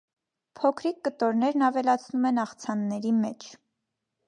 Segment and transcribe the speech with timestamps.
[0.59, 3.49] Փոքրիկ կտորներն ավելացնում են աղցանների մեջ։